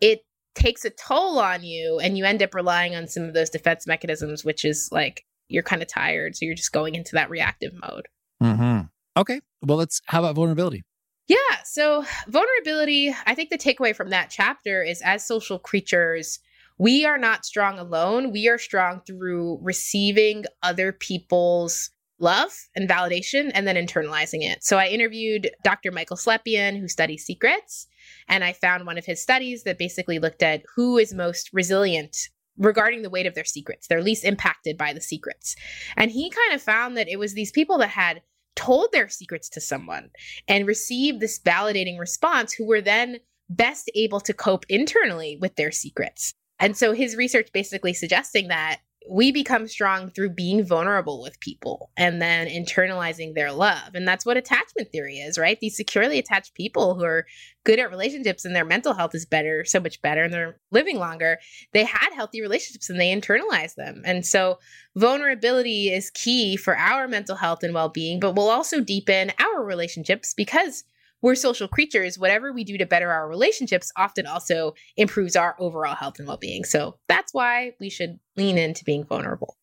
[0.00, 3.50] it takes a toll on you and you end up relying on some of those
[3.50, 6.36] defense mechanisms, which is like you're kind of tired.
[6.36, 8.08] So you're just going into that reactive mode.
[8.42, 8.86] Mm-hmm.
[9.16, 9.40] Okay.
[9.62, 10.82] Well, let's, how about vulnerability?
[11.28, 11.36] Yeah.
[11.64, 16.40] So, vulnerability, I think the takeaway from that chapter is as social creatures,
[16.78, 18.32] we are not strong alone.
[18.32, 24.64] We are strong through receiving other people's love and validation and then internalizing it.
[24.64, 25.92] So, I interviewed Dr.
[25.92, 27.86] Michael Slepian, who studies secrets,
[28.28, 32.16] and I found one of his studies that basically looked at who is most resilient
[32.58, 33.86] regarding the weight of their secrets.
[33.86, 35.56] They're least impacted by the secrets.
[35.96, 38.22] And he kind of found that it was these people that had
[38.56, 40.10] told their secrets to someone
[40.48, 45.70] and received this validating response who were then best able to cope internally with their
[45.70, 46.34] secrets.
[46.58, 51.90] And so his research basically suggesting that we become strong through being vulnerable with people
[51.96, 53.94] and then internalizing their love.
[53.94, 55.58] And that's what attachment theory is, right?
[55.60, 57.26] These securely attached people who are
[57.64, 60.98] good at relationships and their mental health is better, so much better, and they're living
[60.98, 61.38] longer.
[61.72, 64.02] They had healthy relationships and they internalized them.
[64.04, 64.58] And so
[64.96, 69.64] vulnerability is key for our mental health and well being, but will also deepen our
[69.64, 70.84] relationships because
[71.22, 72.18] we're social creatures.
[72.18, 76.36] Whatever we do to better our relationships often also improves our overall health and well
[76.36, 76.64] being.
[76.64, 79.56] So that's why we should lean into being vulnerable.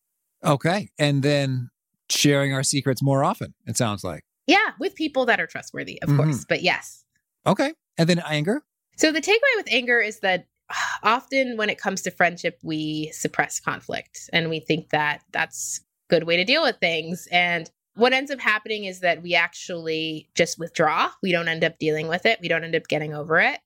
[0.44, 0.90] Okay.
[0.98, 1.70] And then
[2.08, 4.24] sharing our secrets more often, it sounds like.
[4.46, 6.22] Yeah, with people that are trustworthy, of mm-hmm.
[6.22, 6.44] course.
[6.48, 7.04] But yes.
[7.46, 7.74] Okay.
[7.98, 8.62] And then anger?
[8.96, 10.46] So the takeaway with anger is that
[11.02, 16.14] often when it comes to friendship, we suppress conflict and we think that that's a
[16.14, 17.28] good way to deal with things.
[17.30, 17.70] And
[18.00, 21.10] what ends up happening is that we actually just withdraw.
[21.22, 22.38] We don't end up dealing with it.
[22.40, 23.60] We don't end up getting over it.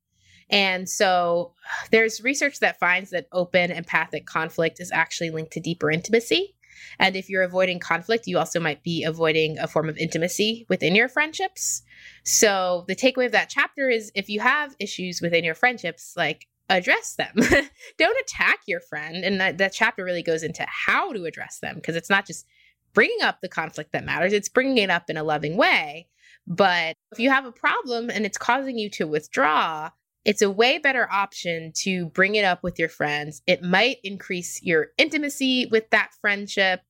[0.50, 1.54] And so
[1.92, 6.56] there's research that finds that open empathic conflict is actually linked to deeper intimacy.
[6.98, 10.96] And if you're avoiding conflict, you also might be avoiding a form of intimacy within
[10.96, 11.82] your friendships.
[12.24, 16.48] So the takeaway of that chapter is if you have issues within your friendships, like
[16.68, 17.34] address them.
[17.98, 19.24] Don't attack your friend.
[19.24, 22.46] And that, that chapter really goes into how to address them because it's not just
[22.94, 26.08] bringing up the conflict that matters, it's bringing it up in a loving way.
[26.46, 29.90] But if you have a problem and it's causing you to withdraw,
[30.24, 33.42] it's a way better option to bring it up with your friends.
[33.46, 36.80] It might increase your intimacy with that friendship.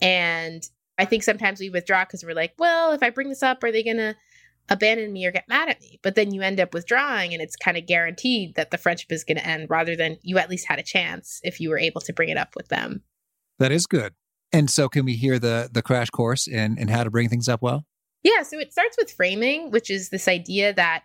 [0.00, 0.62] And
[0.98, 3.72] I think sometimes we withdraw because we're like, well, if I bring this up, are
[3.72, 4.16] they going to
[4.68, 6.00] abandon me or get mad at me?
[6.02, 9.24] But then you end up withdrawing and it's kind of guaranteed that the friendship is
[9.24, 12.00] going to end rather than you at least had a chance if you were able
[12.02, 13.02] to bring it up with them.
[13.58, 14.14] That is good.
[14.52, 17.48] And so can we hear the the crash course in, in how to bring things
[17.48, 17.86] up well?
[18.22, 21.04] Yeah, so it starts with framing, which is this idea that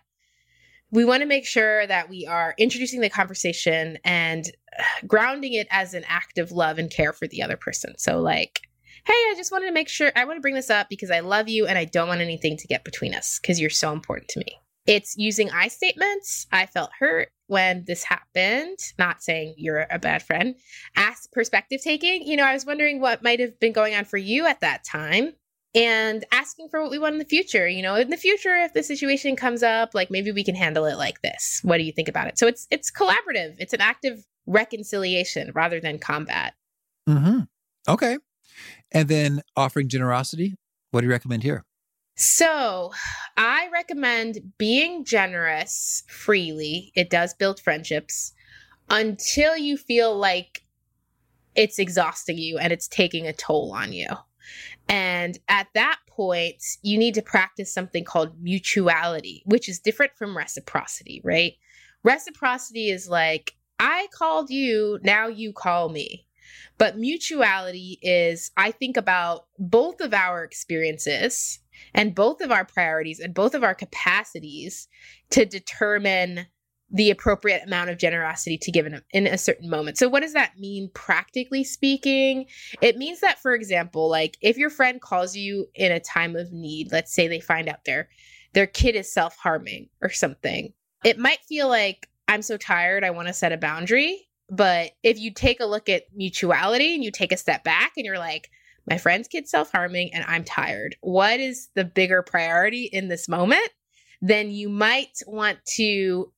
[0.90, 4.46] we want to make sure that we are introducing the conversation and
[4.78, 7.94] uh, grounding it as an act of love and care for the other person.
[7.98, 8.60] So, like,
[9.04, 11.20] hey, I just wanted to make sure I want to bring this up because I
[11.20, 14.28] love you and I don't want anything to get between us because you're so important
[14.30, 14.58] to me.
[14.88, 16.46] It's using I statements.
[16.50, 20.54] I felt hurt when this happened, not saying you're a bad friend.
[20.96, 22.26] Ask perspective taking.
[22.26, 24.84] You know, I was wondering what might have been going on for you at that
[24.84, 25.34] time
[25.74, 27.68] and asking for what we want in the future.
[27.68, 30.86] You know, in the future, if the situation comes up, like maybe we can handle
[30.86, 31.60] it like this.
[31.64, 32.38] What do you think about it?
[32.38, 33.56] So it's it's collaborative.
[33.58, 36.54] It's an active reconciliation rather than combat.
[37.06, 37.40] Mm-hmm.
[37.86, 38.16] Okay.
[38.90, 40.56] And then offering generosity.
[40.92, 41.66] What do you recommend here?
[42.20, 42.90] So,
[43.36, 46.90] I recommend being generous freely.
[46.96, 48.32] It does build friendships
[48.90, 50.64] until you feel like
[51.54, 54.08] it's exhausting you and it's taking a toll on you.
[54.88, 60.36] And at that point, you need to practice something called mutuality, which is different from
[60.36, 61.52] reciprocity, right?
[62.02, 66.26] Reciprocity is like, I called you, now you call me.
[66.78, 71.60] But mutuality is, I think about both of our experiences
[71.94, 74.88] and both of our priorities and both of our capacities
[75.30, 76.46] to determine
[76.90, 79.98] the appropriate amount of generosity to give in a, in a certain moment.
[79.98, 82.46] So what does that mean practically speaking?
[82.80, 86.50] It means that for example, like if your friend calls you in a time of
[86.50, 88.08] need, let's say they find out their
[88.54, 90.72] their kid is self-harming or something.
[91.04, 95.18] It might feel like I'm so tired, I want to set a boundary, but if
[95.18, 98.50] you take a look at mutuality and you take a step back and you're like,
[98.90, 100.96] my friend's kid self-harming and I'm tired.
[101.00, 103.68] What is the bigger priority in this moment?
[104.20, 106.32] Then you might want to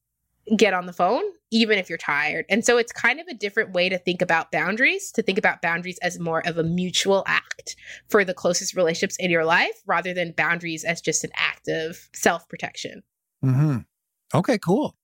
[0.56, 2.44] get on the phone, even if you're tired.
[2.48, 5.62] And so it's kind of a different way to think about boundaries, to think about
[5.62, 7.76] boundaries as more of a mutual act
[8.08, 12.08] for the closest relationships in your life rather than boundaries as just an act of
[12.14, 13.02] self protection.
[13.44, 13.78] Mm-hmm.
[14.34, 14.96] Okay, cool.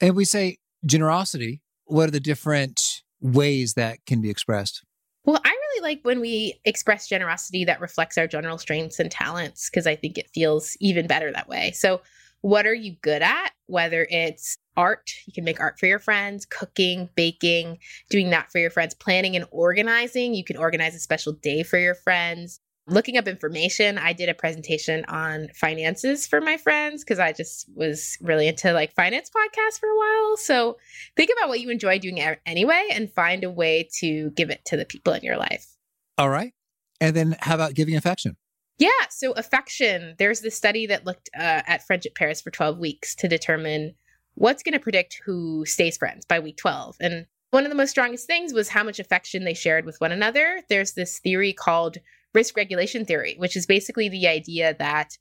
[0.00, 4.84] And we say generosity, what are the different ways that can be expressed?
[5.24, 9.70] Well, I really like when we express generosity that reflects our general strengths and talents
[9.70, 11.70] because I think it feels even better that way.
[11.72, 12.02] So,
[12.40, 13.52] what are you good at?
[13.66, 17.78] Whether it's art, you can make art for your friends, cooking, baking,
[18.10, 20.34] doing that for your friends, planning and organizing.
[20.34, 22.58] You can organize a special day for your friends.
[22.88, 27.68] Looking up information, I did a presentation on finances for my friends because I just
[27.76, 30.36] was really into like finance podcasts for a while.
[30.36, 30.78] So
[31.16, 34.76] think about what you enjoy doing anyway and find a way to give it to
[34.76, 35.66] the people in your life.
[36.18, 36.52] All right.
[37.00, 38.36] And then how about giving affection?
[38.78, 38.90] Yeah.
[39.10, 43.28] So, affection, there's this study that looked uh, at friendship pairs for 12 weeks to
[43.28, 43.94] determine
[44.34, 46.96] what's going to predict who stays friends by week 12.
[47.00, 50.10] And one of the most strongest things was how much affection they shared with one
[50.10, 50.62] another.
[50.68, 51.98] There's this theory called
[52.34, 55.18] risk regulation theory, which is basically the idea that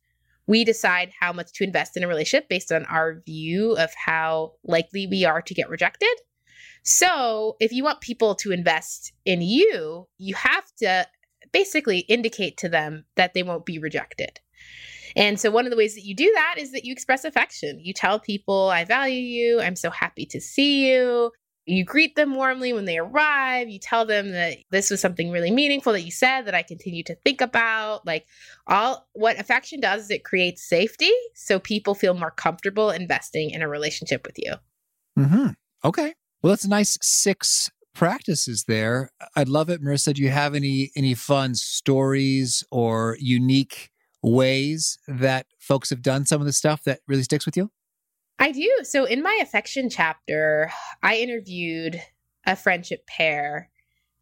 [0.48, 4.54] we decide how much to invest in a relationship based on our view of how
[4.64, 6.14] likely we are to get rejected.
[6.84, 11.08] So, if you want people to invest in you, you have to
[11.52, 14.40] basically indicate to them that they won't be rejected.
[15.16, 17.80] And so, one of the ways that you do that is that you express affection.
[17.82, 19.62] You tell people, I value you.
[19.62, 21.32] I'm so happy to see you.
[21.72, 23.70] You greet them warmly when they arrive.
[23.70, 27.02] You tell them that this was something really meaningful that you said that I continue
[27.04, 28.06] to think about.
[28.06, 28.26] Like,
[28.68, 33.62] all what affection does is it creates safety so people feel more comfortable investing in
[33.62, 34.54] a relationship with you.
[35.18, 35.48] Mm-hmm.
[35.86, 36.14] Okay.
[36.42, 39.12] Well, that's a nice six practices there.
[39.38, 40.14] I'd love it, Marisa.
[40.14, 46.42] Do you have any any fun stories or unique ways that folks have done some
[46.42, 47.72] of the stuff that really sticks with you?
[48.42, 48.80] I do.
[48.82, 50.72] So in my affection chapter,
[51.04, 52.02] I interviewed
[52.48, 53.70] a friendship pair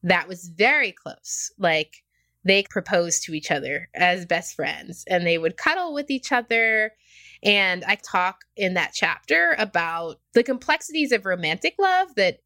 [0.04, 1.54] that was very close.
[1.58, 2.04] Like
[2.44, 6.92] they proposed to each other as best friends and they would cuddle with each other.
[7.44, 12.40] And I talk in that chapter about the complexities of romantic love that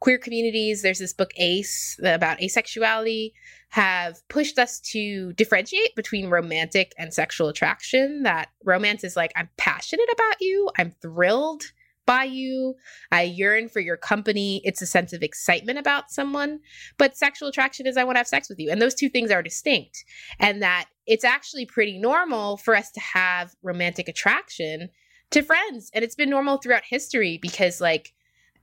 [0.00, 3.32] queer communities, there's this book Ace about asexuality,
[3.70, 8.22] have pushed us to differentiate between romantic and sexual attraction.
[8.22, 11.64] That romance is like, I'm passionate about you, I'm thrilled
[12.06, 12.74] by you,
[13.12, 14.62] I yearn for your company.
[14.64, 16.60] It's a sense of excitement about someone.
[16.96, 18.70] But sexual attraction is, I want to have sex with you.
[18.70, 20.04] And those two things are distinct.
[20.40, 24.88] And that it's actually pretty normal for us to have romantic attraction
[25.32, 25.90] to friends.
[25.92, 28.14] And it's been normal throughout history because, like,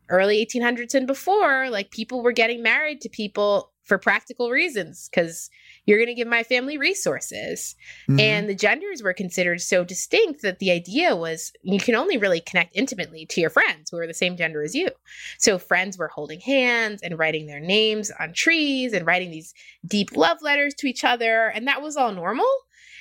[0.10, 5.50] early 1800s and before, like people were getting married to people for practical reasons because
[5.86, 7.76] you're going to give my family resources.
[8.10, 8.20] Mm-hmm.
[8.20, 12.42] And the genders were considered so distinct that the idea was you can only really
[12.42, 14.90] connect intimately to your friends who are the same gender as you.
[15.38, 19.54] So friends were holding hands and writing their names on trees and writing these
[19.86, 21.48] deep love letters to each other.
[21.48, 22.50] And that was all normal.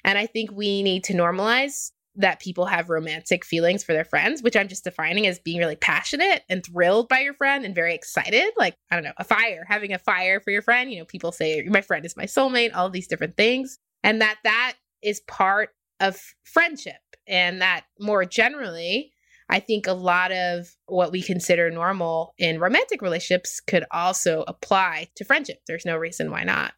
[0.05, 4.43] And I think we need to normalize that people have romantic feelings for their friends,
[4.43, 7.95] which I'm just defining as being really passionate and thrilled by your friend and very
[7.95, 8.53] excited.
[8.57, 10.93] Like, I don't know, a fire, having a fire for your friend.
[10.93, 13.79] You know, people say, my friend is my soulmate, all these different things.
[14.03, 16.95] And that that is part of friendship.
[17.27, 19.13] And that more generally,
[19.49, 25.09] I think a lot of what we consider normal in romantic relationships could also apply
[25.17, 25.59] to friendship.
[25.67, 26.73] There's no reason why not.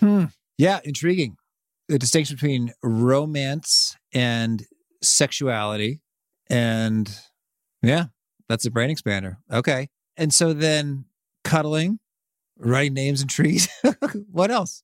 [0.00, 0.24] Hmm.
[0.58, 1.36] Yeah, intriguing.
[1.88, 4.64] The distinction between romance and
[5.02, 6.00] sexuality.
[6.48, 7.14] And
[7.82, 8.06] yeah,
[8.48, 9.36] that's a brain expander.
[9.50, 9.88] Okay.
[10.16, 11.06] And so then
[11.44, 11.98] cuddling,
[12.58, 13.68] writing names in trees.
[14.30, 14.82] what else?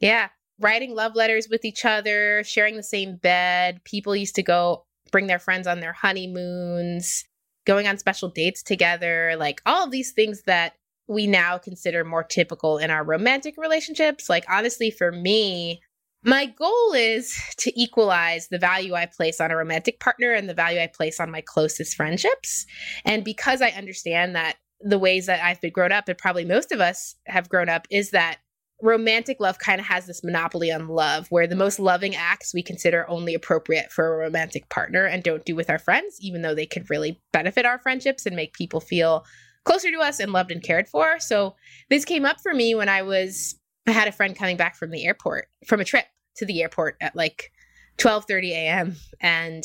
[0.00, 0.28] Yeah.
[0.60, 3.82] Writing love letters with each other, sharing the same bed.
[3.84, 7.24] People used to go bring their friends on their honeymoons,
[7.66, 10.74] going on special dates together, like all of these things that
[11.06, 14.28] we now consider more typical in our romantic relationships.
[14.28, 15.80] Like, honestly, for me,
[16.24, 20.54] my goal is to equalize the value I place on a romantic partner and the
[20.54, 22.66] value I place on my closest friendships.
[23.04, 26.72] And because I understand that the ways that I've been grown up, and probably most
[26.72, 28.38] of us have grown up, is that
[28.82, 32.62] romantic love kind of has this monopoly on love, where the most loving acts we
[32.62, 36.54] consider only appropriate for a romantic partner and don't do with our friends, even though
[36.54, 39.24] they could really benefit our friendships and make people feel
[39.64, 41.18] closer to us and loved and cared for.
[41.18, 41.54] So
[41.88, 43.56] this came up for me when I was
[43.86, 46.06] I had a friend coming back from the airport from a trip
[46.36, 47.52] to the airport at like
[47.98, 48.96] 12:30 a.m.
[49.20, 49.64] and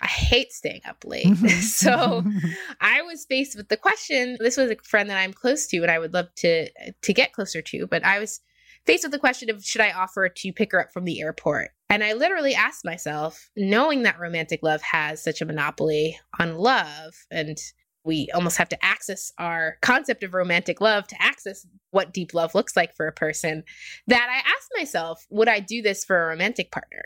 [0.00, 1.26] I hate staying up late.
[1.26, 1.46] Mm-hmm.
[1.60, 2.24] so
[2.80, 5.90] I was faced with the question, this was a friend that I'm close to and
[5.90, 8.40] I would love to to get closer to, but I was
[8.84, 11.70] faced with the question of should I offer to pick her up from the airport?
[11.88, 17.14] And I literally asked myself, knowing that romantic love has such a monopoly on love
[17.30, 17.58] and
[18.06, 22.54] we almost have to access our concept of romantic love to access what deep love
[22.54, 23.64] looks like for a person
[24.06, 27.04] that I asked myself, would I do this for a romantic partner?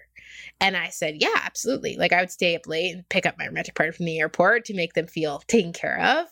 [0.61, 1.97] And I said, yeah, absolutely.
[1.97, 4.67] Like I would stay up late and pick up my romantic partner from the airport
[4.67, 6.27] to make them feel taken care of.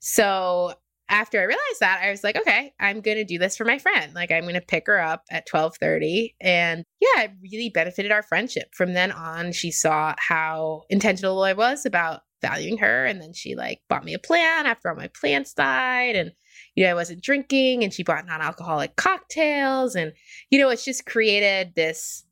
[0.00, 0.74] So
[1.08, 3.78] after I realized that, I was like, okay, I'm going to do this for my
[3.78, 4.14] friend.
[4.14, 8.22] Like I'm going to pick her up at 12:30 and yeah, it really benefited our
[8.22, 8.74] friendship.
[8.74, 13.06] From then on, she saw how intentional I was about valuing her.
[13.06, 16.16] And then she like bought me a plant after all my plants died.
[16.16, 16.32] And,
[16.74, 19.94] you know, I wasn't drinking and she bought non alcoholic cocktails.
[19.94, 20.12] And,
[20.50, 22.24] you know, it's just created this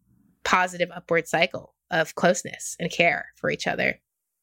[0.44, 4.00] positive upward cycle of closeness and care for each other.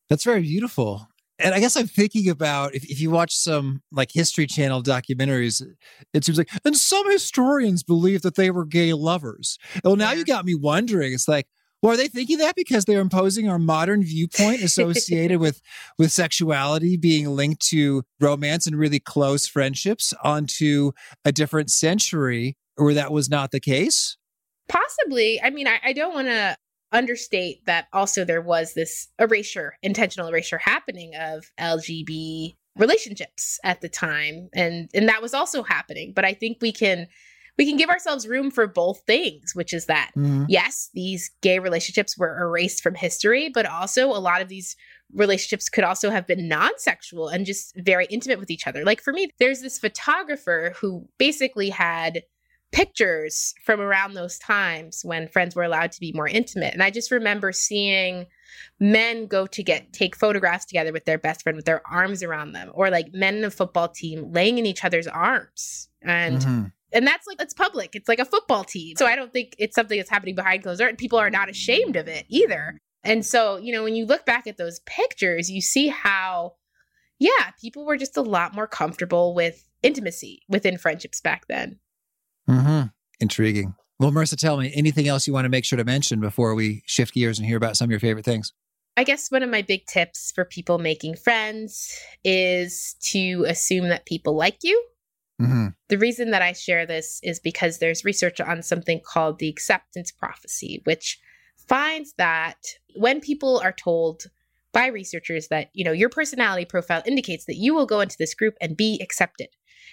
[0.09, 1.07] That's very beautiful.
[1.41, 5.63] And I guess I'm thinking about if, if you watch some like History Channel documentaries,
[6.13, 9.57] it seems like, and some historians believe that they were gay lovers.
[9.83, 11.13] Well, now you got me wondering.
[11.13, 11.47] It's like,
[11.81, 15.61] well, are they thinking that because they're imposing our modern viewpoint associated with
[15.97, 20.91] with sexuality being linked to romance and really close friendships onto
[21.23, 24.17] a different century where that was not the case?
[24.67, 25.41] Possibly.
[25.41, 26.55] I mean, I, I don't want to
[26.91, 33.89] understate that also there was this erasure, intentional erasure happening of LGB relationships at the
[33.89, 34.49] time.
[34.53, 36.13] And and that was also happening.
[36.15, 37.07] But I think we can
[37.59, 40.45] we can give ourselves room for both things, which is that, mm-hmm.
[40.47, 44.77] yes, these gay relationships were erased from history, but also a lot of these
[45.13, 48.85] relationships could also have been non sexual and just very intimate with each other.
[48.85, 52.23] Like for me, there's this photographer who basically had
[52.71, 56.73] pictures from around those times when friends were allowed to be more intimate.
[56.73, 58.25] And I just remember seeing
[58.79, 62.53] men go to get take photographs together with their best friend with their arms around
[62.53, 66.65] them or like men in a football team laying in each other's arms and mm-hmm
[66.91, 67.95] and that's like it's public.
[67.95, 68.95] It's like a football team.
[68.97, 71.49] So i don't think it's something that's happening behind closed doors and people are not
[71.49, 72.79] ashamed of it either.
[73.03, 76.53] And so you know when you look back at those pictures you see how
[77.19, 81.79] yeah people were just a lot more comfortable with intimacy within friendships back then.
[82.49, 82.87] Mm-hmm.
[83.19, 83.75] intriguing.
[83.99, 86.83] Well marisa tell me anything else you want to make sure to mention before we
[86.85, 88.53] shift gears and hear about some of your favorite things?
[88.97, 94.05] I guess one of my big tips for people making friends is to assume that
[94.05, 94.83] people like you
[95.39, 95.67] Mm-hmm.
[95.87, 100.11] The reason that I share this is because there's research on something called the acceptance
[100.11, 101.19] prophecy, which
[101.67, 102.57] finds that
[102.95, 104.23] when people are told
[104.73, 108.33] by researchers that, you know, your personality profile indicates that you will go into this
[108.33, 109.47] group and be accepted,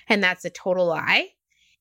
[0.09, 1.29] and that's a total lie,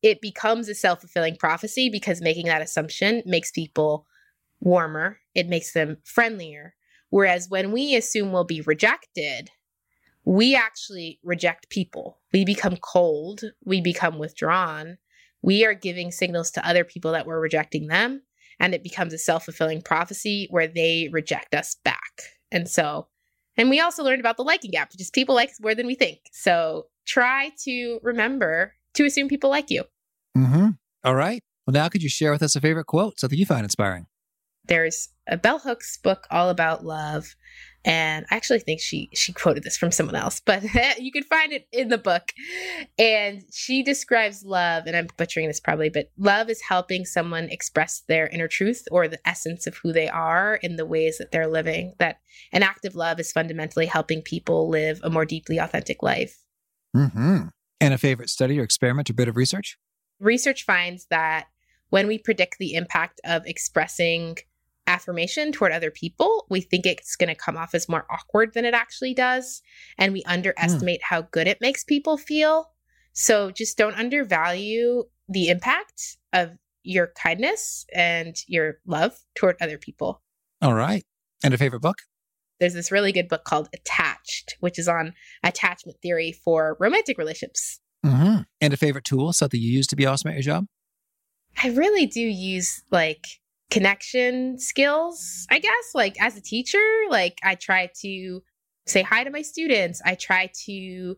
[0.01, 4.05] it becomes a self fulfilling prophecy because making that assumption makes people
[4.59, 6.75] warmer, it makes them friendlier.
[7.09, 9.49] Whereas when we assume we'll be rejected,
[10.25, 12.19] we actually reject people.
[12.33, 14.97] We become cold, we become withdrawn.
[15.41, 18.23] We are giving signals to other people that we're rejecting them,
[18.59, 22.21] and it becomes a self fulfilling prophecy where they reject us back.
[22.51, 23.07] And so,
[23.55, 25.85] and we also learned about the liking gap, which is people like us more than
[25.85, 26.19] we think.
[26.31, 29.83] So try to remember to assume people like you.
[30.35, 30.69] Mm-hmm.
[31.03, 31.41] All right.
[31.67, 34.07] Well, now could you share with us a favorite quote, something you find inspiring?
[34.67, 37.35] there's a bell hooks book all about love
[37.85, 40.63] and I actually think she she quoted this from someone else, but
[40.99, 42.33] you can find it in the book.
[42.97, 48.01] And she describes love, and I'm butchering this probably, but love is helping someone express
[48.07, 51.47] their inner truth or the essence of who they are in the ways that they're
[51.47, 51.93] living.
[51.99, 52.17] That
[52.51, 56.41] an act of love is fundamentally helping people live a more deeply authentic life.
[56.95, 57.49] Mm-hmm.
[57.81, 59.77] And a favorite study or experiment or bit of research?
[60.19, 61.47] Research finds that
[61.89, 64.37] when we predict the impact of expressing
[64.87, 68.65] affirmation toward other people, we think it's going to come off as more awkward than
[68.65, 69.61] it actually does.
[69.97, 71.05] And we underestimate mm.
[71.09, 72.71] how good it makes people feel.
[73.13, 76.51] So just don't undervalue the impact of
[76.83, 80.21] your kindness and your love toward other people.
[80.61, 81.03] All right.
[81.43, 81.99] And a favorite book?
[82.59, 85.13] There's this really good book called Attached, which is on
[85.43, 87.79] attachment theory for romantic relationships.
[88.05, 88.41] Mm-hmm.
[88.61, 90.65] And a favorite tool, something you use to be awesome at your job?
[91.61, 93.25] I really do use like
[93.69, 95.91] connection skills, I guess.
[95.93, 98.41] Like as a teacher, like I try to
[98.85, 100.01] say hi to my students.
[100.05, 101.15] I try to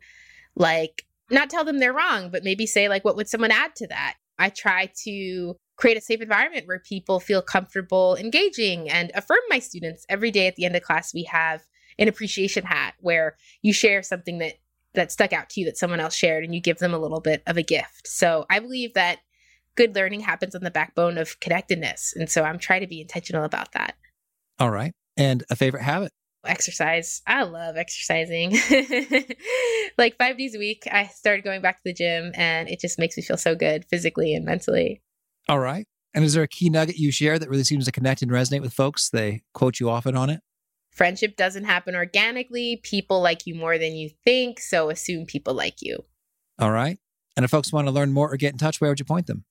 [0.56, 3.88] like not tell them they're wrong, but maybe say like what would someone add to
[3.88, 4.16] that?
[4.39, 9.60] I try to create a safe environment where people feel comfortable engaging and affirm my
[9.60, 10.06] students.
[10.10, 11.62] Every day at the end of class we have
[12.00, 14.54] an appreciation hat where you share something that
[14.93, 17.22] that stuck out to you that someone else shared and you give them a little
[17.22, 18.08] bit of a gift.
[18.08, 19.20] So I believe that
[19.78, 22.13] good learning happens on the backbone of connectedness.
[22.15, 23.95] And so I'm trying to be intentional about that.
[24.59, 24.93] All right.
[25.15, 26.11] And a favorite habit?
[26.45, 27.21] Exercise.
[27.25, 28.51] I love exercising.
[29.97, 32.99] like five days a week, I started going back to the gym and it just
[32.99, 35.01] makes me feel so good physically and mentally.
[35.47, 35.86] All right.
[36.13, 38.61] And is there a key nugget you share that really seems to connect and resonate
[38.61, 39.09] with folks?
[39.09, 40.41] They quote you often on it?
[40.91, 42.80] Friendship doesn't happen organically.
[42.82, 44.59] People like you more than you think.
[44.59, 46.05] So assume people like you.
[46.57, 46.97] All right.
[47.36, 49.28] And if folks want to learn more or get in touch, where would you point
[49.28, 49.45] them?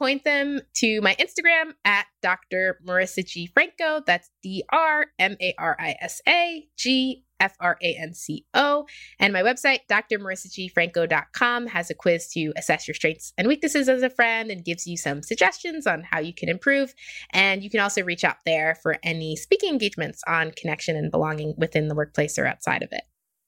[0.00, 2.80] Point them to my Instagram at Dr.
[2.86, 3.46] Marisa G.
[3.52, 4.02] Franco.
[4.06, 8.46] That's D R M A R I S A G F R A N C
[8.54, 8.86] O.
[9.18, 14.08] And my website, drmarisagfranco.com, has a quiz to assess your strengths and weaknesses as a
[14.08, 16.94] friend and gives you some suggestions on how you can improve.
[17.32, 21.54] And you can also reach out there for any speaking engagements on connection and belonging
[21.58, 23.02] within the workplace or outside of it.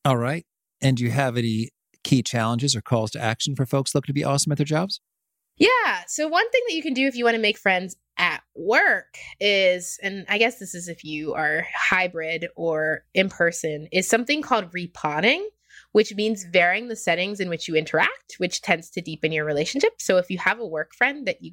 [0.05, 0.45] All right.
[0.83, 1.71] And do you have any
[2.05, 5.01] key challenges or calls to action for folks looking to be awesome at their jobs?
[5.59, 6.03] Yeah.
[6.07, 9.17] So, one thing that you can do if you want to make friends at work
[9.41, 14.43] is, and I guess this is if you are hybrid or in person, is something
[14.43, 15.49] called repotting,
[15.93, 19.93] which means varying the settings in which you interact, which tends to deepen your relationship.
[19.99, 21.53] So, if you have a work friend that you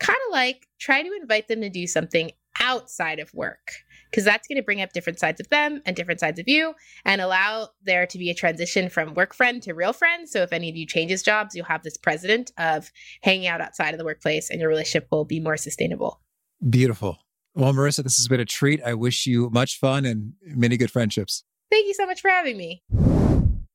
[0.00, 2.30] kind of like, try to invite them to do something
[2.60, 3.72] outside of work
[4.10, 6.74] because that's going to bring up different sides of them and different sides of you
[7.04, 10.28] and allow there to be a transition from work friend to real friend.
[10.28, 12.90] So if any of you changes jobs, you'll have this precedent of
[13.22, 16.20] hanging out outside of the workplace and your relationship will be more sustainable.
[16.68, 17.18] Beautiful.
[17.54, 18.82] Well, marisa this has been a treat.
[18.82, 21.44] I wish you much fun and many good friendships.
[21.70, 22.82] Thank you so much for having me.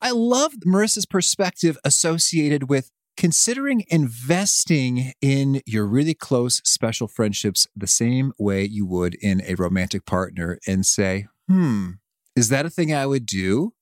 [0.01, 2.91] I love marisa's perspective associated with
[3.21, 9.53] considering investing in your really close special friendships the same way you would in a
[9.53, 11.91] romantic partner and say, hmm,
[12.35, 13.73] is that a thing I would do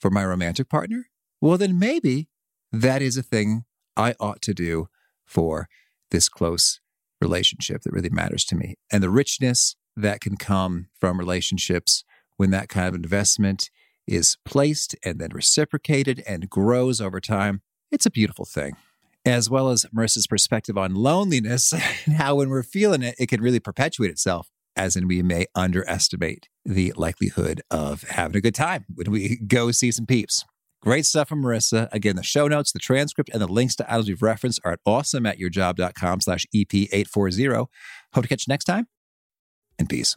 [0.00, 1.10] for my romantic partner?
[1.42, 2.30] Well, then maybe
[2.72, 3.66] that is a thing
[3.98, 4.88] I ought to do
[5.26, 5.68] for
[6.10, 6.80] this close
[7.20, 8.76] relationship that really matters to me.
[8.90, 12.02] And the richness that can come from relationships
[12.38, 13.68] when that kind of investment
[14.06, 17.60] is placed and then reciprocated and grows over time
[17.92, 18.76] it's a beautiful thing.
[19.26, 21.72] As well as Marisa's perspective on loneliness
[22.06, 25.46] and how when we're feeling it, it can really perpetuate itself, as in we may
[25.56, 30.44] underestimate the likelihood of having a good time when we go see some peeps.
[30.80, 31.88] Great stuff from Marissa.
[31.90, 34.78] Again, the show notes, the transcript, and the links to items we've referenced are at
[34.86, 37.66] awesomeatyourjob.com slash EP840.
[38.14, 38.86] Hope to catch you next time,
[39.78, 40.16] and peace.